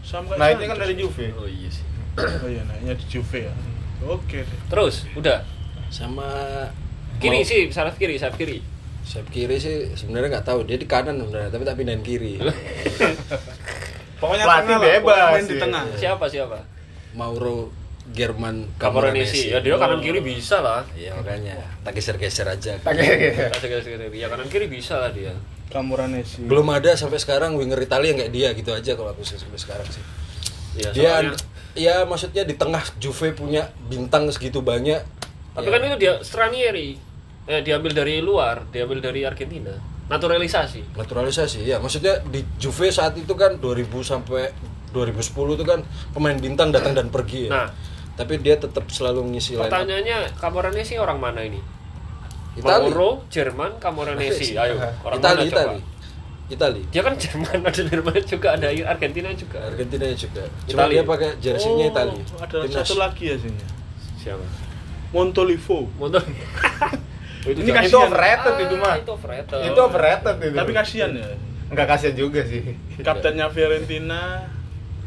[0.00, 1.30] Sama Naiknya kan dari Juve.
[1.32, 1.84] oh iya sih
[2.18, 3.54] Oh iya, naiknya di Juve ya.
[4.02, 4.58] Oke deh.
[4.66, 5.44] terus udah
[5.86, 6.26] sama
[7.18, 8.58] kiri mau- sih sayap kiri sayap kiri
[9.02, 12.40] sayap kiri sih sebenarnya nggak tahu dia di kanan sebenarnya tapi tak pindahin kiri
[14.20, 15.62] Pokoknya Pelatih tengah bebas, pokoknya main di iya.
[15.64, 15.82] tengah.
[15.96, 16.58] siapa siapa
[17.16, 17.72] Mauro
[18.10, 22.74] German Camoranesi ya dia kanan kiri bisa lah Iya makanya tak geser-geser aja.
[22.76, 25.32] ya kanan kiri bisa lah dia
[25.70, 26.42] Camoranesi.
[26.50, 29.54] Belum ada sampai sekarang winger Italia yang kayak dia gitu aja kalau aku sih sampai
[29.54, 30.02] sekarang sih.
[30.74, 31.12] ya, Dia
[31.78, 34.98] ya maksudnya di tengah Juve punya bintang segitu banyak.
[35.50, 36.98] tapi ya, kan itu dia Stranieri
[37.46, 39.74] eh, diambil dari luar diambil dari Argentina
[40.10, 44.50] naturalisasi naturalisasi ya maksudnya di Juve saat itu kan 2000 sampai
[44.90, 47.50] 2010 itu kan pemain bintang datang dan pergi ya.
[47.54, 47.68] Nah.
[48.18, 51.62] Tapi dia tetap selalu ngisi pertanyaannya Camoranesi orang mana ini
[52.58, 52.90] Itali.
[52.90, 55.72] Mauro Jerman Camoranesi ayo orang Itali, mana coba
[56.50, 56.82] Itali.
[56.90, 60.42] Dia kan Jerman ada Jerman juga ada Argentina juga Argentina juga.
[60.66, 60.92] Cuma Itali.
[60.98, 62.18] dia pakai jersey-nya Oh, Itali.
[62.42, 62.74] Ada Timnas.
[62.82, 63.62] satu lagi ya sini.
[64.18, 64.42] siapa
[65.14, 65.86] Montolivo.
[65.96, 66.20] Motor
[67.40, 68.92] itu Ini jangan- itu overrated itu mah.
[68.92, 70.56] Ah, itu overrated Itu overrated itu.
[70.56, 71.28] Tapi kasihan ya.
[71.70, 72.62] Enggak kasihan juga sih.
[73.00, 74.50] Kaptennya Fiorentina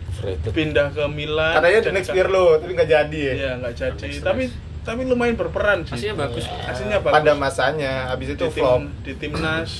[0.10, 0.52] Overrated.
[0.52, 1.54] pindah ke Milan.
[1.54, 3.34] Katanya the next Pirlo, tapi nggak jadi ya.
[3.34, 4.10] Iya, nggak jadi.
[4.24, 4.44] Tapi
[4.84, 5.96] tapi lumayan berperan sih.
[5.96, 6.44] Aslinya bagus.
[6.48, 7.16] Aslinya bagus.
[7.16, 8.82] Pada masanya, habis itu di tim, flop.
[9.04, 9.72] di timnas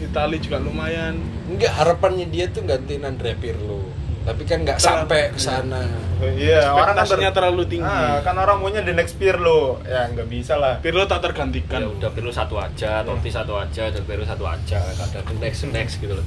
[0.00, 1.20] Itali juga lumayan.
[1.44, 3.84] Enggak harapannya dia tuh gantiin Andrea Pirlo.
[4.20, 5.80] Tapi kan nggak sampai ke sana.
[6.20, 7.88] Iya, orang kan terlalu tinggi.
[7.88, 9.80] Ah, kan orang maunya the next Pirlo.
[9.82, 10.76] Ya nggak bisa lah.
[10.78, 11.80] Pirlo tak tergantikan.
[11.80, 15.36] ya udah Pirlo satu aja Totti satu aja dan Pirlo satu aja nggak ada the
[15.40, 16.26] next next gitu loh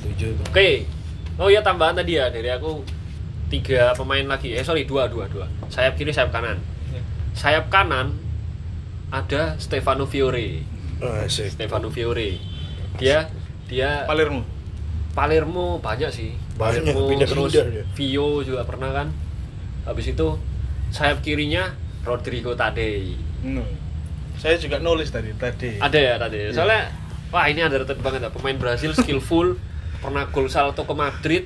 [0.00, 0.44] Setuju tuh.
[0.50, 0.68] oke
[1.38, 2.82] oh ya tambahan tadi ya dari aku
[3.48, 6.58] tiga pemain lagi eh sorry dua dua dua sayap kiri sayap kanan
[7.32, 8.16] sayap kanan
[9.08, 10.66] ada Stefano Fiore
[11.00, 11.48] Ah, sih.
[11.48, 12.36] Stefano Fiore
[12.96, 13.30] dia
[13.64, 14.42] dia Palermo.
[15.12, 17.84] Palermo banyak sih Banyak, Palermo pindah-pindah terus dia.
[17.90, 19.08] Vio juga pernah kan
[19.82, 20.28] habis itu
[20.90, 23.64] sayap kirinya Rodrigo Tadei No.
[24.36, 25.76] Saya juga nulis tadi tadi.
[25.76, 26.92] ada ya tadi soalnya
[27.28, 29.56] wah ini underrated banget ya pemain Brasil skillful
[30.04, 31.44] pernah gol salto ke Madrid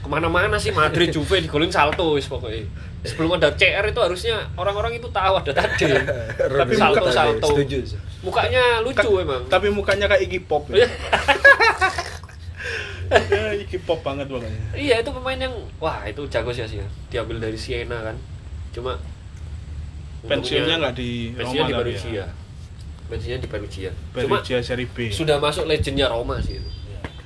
[0.00, 2.64] ke mana-mana sih Madrid Juve digolin salto wis pokoknya
[3.00, 5.88] sebelum ada CR itu harusnya orang-orang itu tahu ada tadi
[6.60, 7.96] tapi salto salto Setuju.
[8.20, 10.68] mukanya lucu emang Tapi mukanya kayak Iggy Pop.
[10.68, 10.84] Iya.
[13.10, 14.62] Ya, Iggy Pop banget makanya.
[14.78, 16.78] iya itu pemain yang wah itu jago sih sih
[17.10, 18.16] diambil dari Siena kan.
[18.70, 18.94] Cuma
[20.20, 22.12] Pensiunnya nggak di pensiunnya Roma di tapi Perugia.
[22.12, 22.26] Ya.
[23.10, 23.90] pensiunnya di Perugia.
[23.90, 24.96] Cuma Perugia Serie B.
[25.10, 26.70] sudah masuk legendnya Roma sih itu.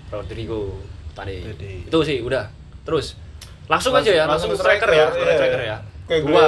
[0.09, 0.79] Rodrigo
[1.13, 1.91] tadi Tadi.
[1.91, 2.47] itu sih udah.
[2.87, 3.19] Terus
[3.67, 5.35] langsung aja ya langsung, striker, ya iya.
[5.37, 5.77] striker ya.
[6.07, 6.45] Kayak dua.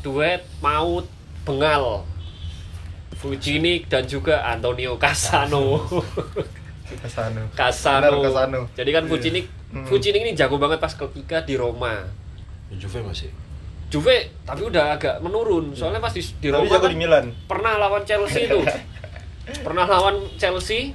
[0.00, 1.06] Duet maut
[1.42, 2.06] bengal.
[3.16, 5.80] Fujinik dan juga Antonio Casano
[6.86, 7.42] Ke sana.
[7.52, 8.08] Casano.
[8.16, 8.60] Benar, Casano.
[8.72, 9.82] jadi kan Fujinik Hmm.
[9.82, 12.06] Fujinik ini jago banget pas ketika di Roma
[12.72, 13.34] Juve masih.
[13.86, 17.24] Juve tapi udah agak menurun soalnya pas di, di Tapi Roma jago kan di Milan.
[17.44, 18.62] pernah lawan Chelsea itu
[19.66, 20.94] pernah lawan Chelsea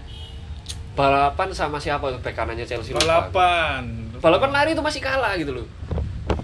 [0.92, 3.04] balapan sama siapa tuh bek kanannya Chelsea lupa.
[3.28, 3.84] Balapan.
[4.20, 5.68] balapan lari itu masih kalah gitu loh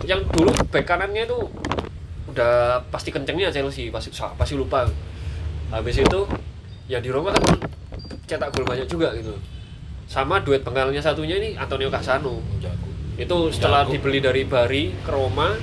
[0.04, 1.40] yang dulu bek kanannya itu
[2.28, 4.84] udah pasti kencengnya Chelsea pasti pasti lupa
[5.70, 6.20] habis itu
[6.88, 7.44] ya di Roma kan
[8.28, 9.34] cetak gol banyak juga gitu.
[10.06, 12.88] Sama duet bengalnya satunya ini Antonio Casano Jago.
[13.18, 13.92] itu setelah Jago.
[13.98, 15.56] dibeli dari Bari ke Roma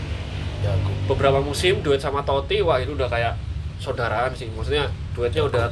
[0.60, 0.92] Jago.
[1.06, 3.36] beberapa musim duet sama Totti wah itu udah kayak
[3.78, 4.48] saudaraan sih.
[4.50, 5.64] Maksudnya duetnya udah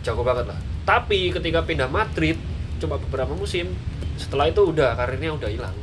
[0.00, 0.58] jago banget lah.
[0.88, 2.40] Tapi ketika pindah Madrid
[2.80, 3.68] cuma beberapa musim
[4.16, 5.76] setelah itu udah karirnya udah hilang.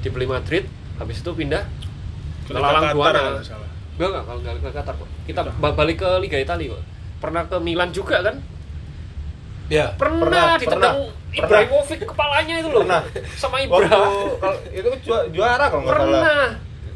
[0.00, 0.64] Dibeli Madrid
[0.96, 1.66] habis itu pindah
[2.46, 3.42] ke Lalang Buana
[3.98, 5.08] enggak enggak kalau nggak ke Qatar kok.
[5.26, 5.52] Kita Kita.
[5.58, 6.82] ba- balik ke Liga Italia kok.
[7.18, 8.38] Pernah ke Milan juga kan
[9.68, 9.92] Ya.
[9.94, 10.96] pernah, Pernah, ditendang.
[11.28, 13.02] Ibrahimovic kepalanya itu loh Pernah.
[13.34, 14.00] sama Waktu Ibra
[14.34, 16.08] kalau itu ju- juara kalau nggak salah.
[16.08, 16.46] pernah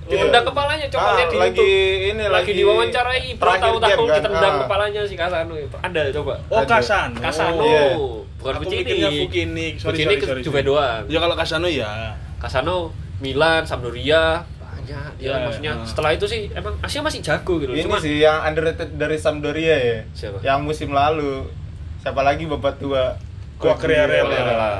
[0.02, 0.50] ditendang Iya.
[0.50, 2.10] kepalanya coba Ah, lihat di lagi YouTube.
[2.10, 4.16] ini lagi lagi diwawancarai Ibra tahu-tahu kan?
[4.18, 4.60] ditendang Ah.
[4.64, 5.76] kepalanya si Kasano itu.
[5.78, 6.34] Anda coba.
[6.48, 6.68] Oh, Ada.
[6.74, 7.16] Kasano.
[7.18, 7.84] Kasano, iya.
[8.34, 8.80] bukan Aku Fucini.
[8.82, 9.72] mikirnya Fukinik.
[9.78, 10.64] Sorry, sorry, Juve sorry.
[10.64, 11.02] doang.
[11.06, 12.16] Ya kalau Kasano ya.
[12.36, 15.10] Kasano, Milan, Sampdoria, banyak.
[15.14, 15.86] Dia Ya, maksudnya ah.
[15.86, 17.70] setelah itu sih emang Asia masih jago gitu.
[17.70, 19.98] Ini Cuma sih yang underrated dari Sampdoria ya.
[20.10, 20.42] Siapa?
[20.42, 21.46] Yang musim lalu.
[22.02, 23.14] Siapa lagi bapak tua?
[23.62, 24.26] Quagliarella.
[24.26, 24.70] Quagliarella.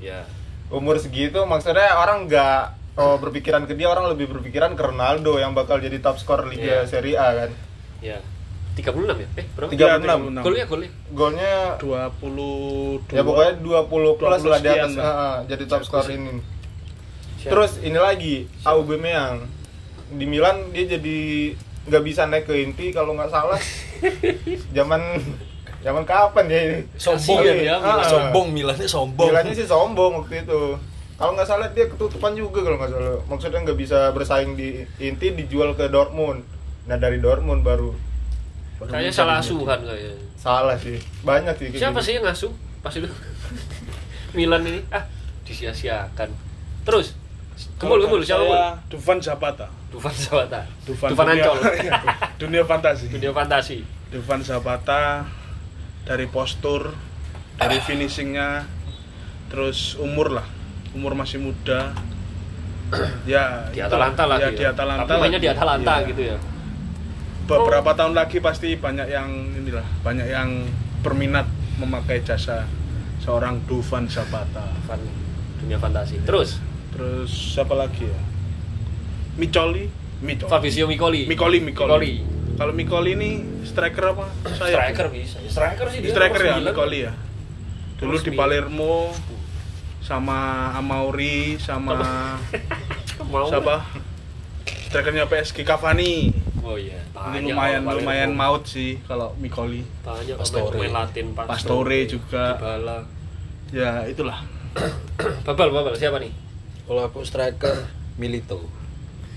[0.00, 0.24] ya.
[0.72, 5.52] Umur segitu maksudnya orang nggak oh, berpikiran ke dia, orang lebih berpikiran ke Ronaldo yang
[5.52, 6.88] bakal jadi top skor Liga Iya.
[6.88, 7.50] Serie A kan.
[8.00, 8.18] Ya.
[8.72, 9.28] 36 ya?
[9.36, 9.70] Eh, berapa?
[9.76, 10.40] Tiga- 36.
[10.40, 10.40] 36.
[10.40, 10.90] Golnya golnya.
[11.12, 16.40] Golnya 22 ya pokoknya 20 plus 20 lah di atas ah, jadi top skor ini.
[17.44, 17.50] Siapa?
[17.52, 19.44] Terus ini lagi Aubameyang
[20.16, 21.18] di Milan dia jadi
[21.92, 23.60] nggak bisa naik ke inti kalau nggak salah.
[24.76, 25.02] Zaman
[25.80, 26.78] zaman kapan ya ini?
[26.94, 27.52] Sombong ya.
[27.56, 28.04] ya, Milan.
[28.04, 29.28] Sombong Milannya sombong.
[29.28, 30.62] Milannya sih sombong waktu itu.
[31.16, 33.16] Kalau nggak salah dia ketutupan juga kalau nggak salah.
[33.26, 36.44] Maksudnya nggak bisa bersaing di inti dijual ke Dortmund.
[36.84, 37.92] Nah dari Dortmund baru
[38.80, 40.16] Kayaknya salah asuhan kayaknya.
[40.34, 40.96] salah sih.
[41.20, 41.68] Banyak sih.
[41.76, 42.06] Siapa gitu.
[42.08, 43.04] sih yang ngasuh pas itu?
[44.36, 45.04] Milan ini ah
[45.44, 46.32] disia-siakan.
[46.82, 47.12] Terus
[47.76, 48.40] Gembul, gembul, siapa?
[48.40, 49.68] Saya Dufan Zapata.
[49.92, 50.64] Dufan Zapata.
[50.88, 51.56] Dufan, Dufan dunia- Ancol.
[52.40, 53.06] dunia fantasi.
[53.12, 53.84] Dunia fantasi.
[54.08, 55.28] Dufan Zapata
[56.04, 56.92] dari postur,
[57.56, 58.64] dari finishingnya,
[59.48, 60.46] terus umur lah,
[60.96, 61.92] umur masih muda.
[63.28, 63.78] ya Di.
[63.80, 64.42] Atalanta lagi.
[64.42, 65.06] Ya, di Atalanta.
[65.06, 65.38] Tapi lagi.
[65.38, 66.08] di Atalanta Iya.
[66.10, 66.36] gitu ya.
[67.46, 70.70] Beberapa tahun lagi pasti banyak yang inilah, banyak yang
[71.02, 71.46] berminat
[71.82, 72.66] memakai jasa
[73.22, 74.70] seorang Dufan Zapata.
[74.82, 75.00] Dufan
[75.58, 76.22] dunia fantasi.
[76.22, 78.20] Terus Terus siapa lagi ya?
[79.38, 79.86] Micoli,
[80.20, 80.50] Micoli.
[80.50, 81.24] Fabrizio Micoli.
[81.24, 81.88] Mikoli, Mikoli.
[81.88, 82.12] Mikoli.
[82.60, 84.28] Kalau Mikoli ini striker apa?
[84.52, 84.76] Saya.
[84.76, 85.40] Striker bisa.
[85.48, 86.12] Striker sih dia.
[86.12, 86.54] striker ya.
[86.60, 87.16] Mikoli ya.
[87.96, 88.36] Dulu di.
[88.36, 89.16] Palermo
[90.04, 92.36] sama Amauri sama
[93.48, 93.80] siapa?
[94.92, 96.36] Strikernya PSG Cavani.
[96.60, 97.00] Oh iya.
[97.32, 99.80] Ini Banyak lumayan lumayan maut sih kalau Mikoli.
[100.04, 100.76] Banyak Pastore.
[100.76, 102.60] pemain Latin Pastore juga.
[102.60, 102.98] Dybala.
[103.72, 104.44] Ya itulah.
[105.48, 106.28] Babal, babal siapa nih?
[106.84, 107.88] Kalau aku striker
[108.20, 108.79] Milito.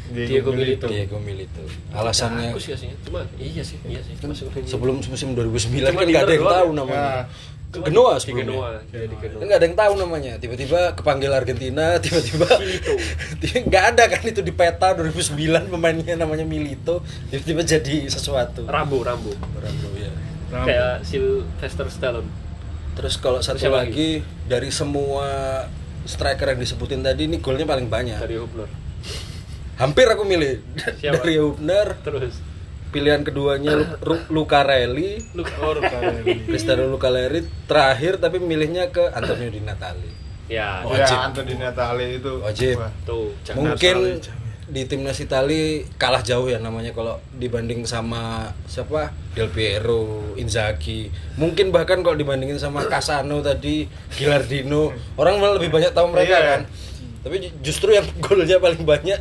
[0.09, 0.85] Diego Milito.
[0.85, 1.63] Diego Milito.
[1.89, 2.91] Alasannya Bagus ya sih.
[3.01, 4.13] Cuma iya sih, iya sih.
[4.19, 6.75] Masuk ke- sebelum musim 2009 Cuma kan di nggak ada yang tahu doang.
[6.75, 6.99] namanya.
[6.99, 7.25] Nah,
[7.73, 8.45] Ke Genoa sebelumnya.
[8.45, 9.39] Genoa, ya di Genoa.
[9.39, 10.33] Kan nggak ada yang tahu namanya.
[10.37, 12.93] Tiba-tiba kepanggil Argentina, tiba-tiba Milito.
[13.69, 15.33] nggak ada kan itu di peta 2009
[15.67, 18.67] pemainnya namanya Milito, tiba-tiba jadi sesuatu.
[18.67, 19.33] Rambo, Rambo.
[19.55, 20.11] Rambo ya.
[20.51, 20.67] Rambo.
[20.67, 22.29] Kayak Sylvester Stallone.
[22.93, 25.25] Terus kalau satu Siapa lagi dari semua
[26.05, 28.21] striker yang disebutin tadi ini golnya paling banyak.
[28.21, 28.69] Dari Hubner.
[29.75, 30.61] Hampir aku milih
[30.95, 31.19] Siapa?
[31.19, 31.97] dari Hubner.
[31.99, 32.37] Terus
[32.89, 36.41] Pilihan keduanya Lu- Ru- Lucarelli, Luka Oh, Lucarelli.
[36.47, 37.41] Cristiano Lucarelli.
[37.65, 40.11] Terakhir tapi milihnya ke Antonio Di Natali.
[40.45, 41.17] Ya, ya Wajib.
[41.23, 42.33] Anthony Natale itu.
[42.37, 42.77] Wajib.
[43.01, 44.21] Tuh Mungkin
[44.63, 51.09] di timnas Itali kalah jauh ya namanya kalau dibanding sama siapa Del Piero, Inzaghi.
[51.35, 56.47] Mungkin bahkan kalau dibandingin sama Casano tadi, Gilardino, orang malah lebih banyak tahu mereka Iya.
[56.47, 56.61] kan.
[57.21, 59.19] Tapi ju- justru yang golnya paling banyak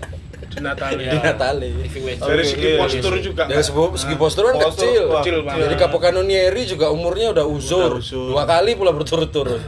[0.53, 1.69] di Natale di Natale.
[1.73, 3.23] Dari segi iya, postur iya.
[3.25, 5.05] juga Dari segi, segi postur kan Postur, kecil.
[5.09, 5.61] kecil banget.
[5.65, 7.97] Jadi Capocannonieri juga umurnya udah uzur.
[7.97, 8.29] Udah uzur.
[8.37, 9.63] Dua kali pula berturut-turut.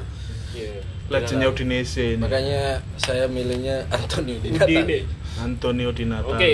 [0.54, 0.84] Iya.
[1.04, 2.22] legendnya Udinese ini.
[2.22, 4.60] Makanya saya milihnya Antonio Di Udine.
[4.60, 4.98] Natale.
[5.40, 6.52] Antonio Di Natale Oke.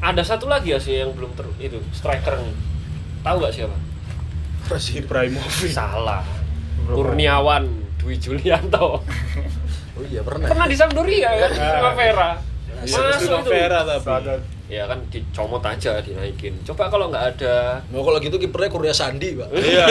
[0.00, 2.56] Ada satu lagi ya sih yang belum ter itu striker nih.
[3.20, 3.76] Tahu nggak siapa?
[4.70, 6.24] Ibrahimovic Salah.
[6.88, 7.68] Kurniawan
[8.00, 9.04] Dwi Julianto.
[10.00, 10.48] Oh iya pernah.
[10.48, 11.50] Pernah di Sampdoria kan?
[11.52, 12.30] Primavera.
[12.40, 12.49] Iya,
[12.80, 13.36] Masuk itu.
[13.44, 14.40] Primavera tapi.
[14.70, 16.54] Ya kan dicomot aja dinaikin.
[16.62, 19.50] Coba kalau nggak ada Mau kalau gitu kipernya Kurnia Sandi, Pak.
[19.58, 19.84] iya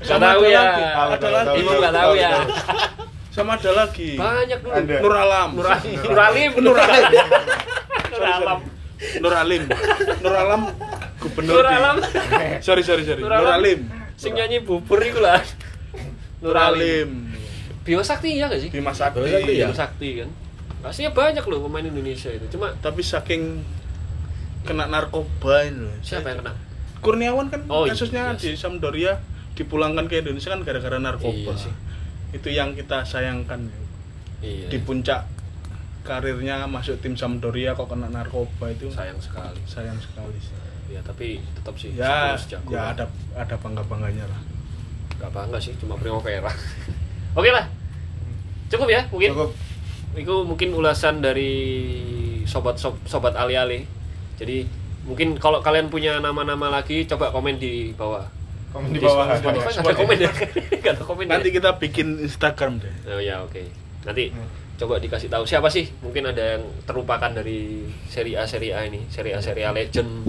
[0.00, 0.64] Nggak tahu ada ya.
[1.12, 2.30] ada lagi Ibu nggak tahu ya.
[3.30, 4.74] sama ada lagi Banyak dulu.
[5.04, 5.68] Nur Alam Nur
[6.02, 6.50] Nur Alim.
[6.58, 7.12] Nur Alim.
[8.10, 8.58] Nur Alam.
[9.20, 9.62] Nur Alim
[10.18, 10.60] Nur Alam
[11.20, 11.96] gubernur Nur Alam.
[12.66, 13.36] sorry sorry sorry Nur.
[13.36, 13.86] Alim
[14.16, 15.44] Sing nyanyi bubur iku lah.
[16.40, 17.28] Nur Alim
[17.80, 18.68] Biosakti ya gak sih?
[18.72, 19.66] Bima Sakti Bima Sakti, ya?
[19.68, 20.28] Biosakti kan.
[20.80, 22.46] Pastinya banyak loh pemain Indonesia itu.
[22.48, 23.60] Cuma tapi saking
[24.60, 25.94] kena narkoba ini loh.
[26.00, 26.52] siapa yang kena?
[27.00, 28.56] Kurniawan kan Oh, iya, kasusnya iya di sih.
[28.56, 29.16] Sampdoria
[29.52, 31.72] dipulangkan ke Indonesia kan gara-gara narkoba Iya sih.
[32.30, 33.68] itu yang kita sayangkan
[34.40, 34.68] Iya.
[34.68, 35.24] di puncak
[36.00, 39.60] karirnya masuk tim Sampdoria kok kena narkoba itu sayang sekali.
[39.64, 40.56] sayang sekali sih.
[40.90, 42.34] Ya tapi tetap sih ya
[42.66, 44.40] ya ada ada bangga bangganya lah
[45.16, 46.48] Gak bangga sih, cuma Primavera.
[47.38, 47.68] Oke lah.
[48.66, 49.36] Cukup ya mungkin.
[49.36, 49.52] Cukup.
[50.12, 51.52] Itu mungkin ulasan dari
[52.44, 53.86] sobat sob- sobat ali-ali.
[54.34, 54.66] Jadi
[55.02, 58.26] mungkin kalau kalian punya nama-nama lagi coba komen di bawah.
[58.70, 59.34] Komen di bawah.
[59.34, 60.30] Spotify ada komen ya?
[60.80, 61.54] Nggak ada komen nanti ya?
[61.56, 63.62] kita bikin Instagram deh Oh ya oke.
[64.02, 64.46] Nanti Hmm.
[64.78, 65.90] coba dikasih tahu siapa sih?
[66.00, 70.26] Mungkin ada yang terlupakan dari seri A seri A ini, seri A seri A Legend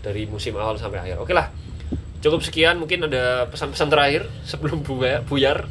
[0.00, 1.18] dari musim awal sampai akhir.
[1.18, 1.52] Oke lah.
[2.18, 2.76] Cukup sekian.
[2.76, 5.68] Mungkin ada pesan-pesan terakhir sebelum buya- buyar.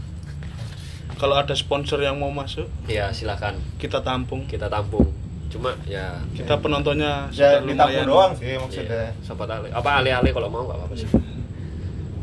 [1.19, 5.11] Kalau ada sponsor yang mau masuk Ya silakan kita tampung kita tampung.
[5.51, 9.11] Cuma ya kita penontonnya Ya sudah ditampung lumayan doang sih maksudnya.
[9.11, 9.67] Iya, sobat ale.
[9.75, 11.09] Apa ale-ale kalau mau nggak apa-apa sih.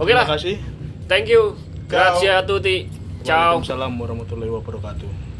[0.01, 0.27] Oke terima lah.
[0.33, 0.57] kasih
[1.07, 1.55] Thank you.
[1.87, 2.91] Grazie a tutti.
[3.23, 3.63] Ciao.
[3.63, 5.26] Waalaikumsalam warahmatullahi wabarakatuh